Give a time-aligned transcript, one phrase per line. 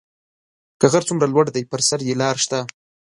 [0.79, 2.59] که غر څومره لوړ دی پر سر یې لار شته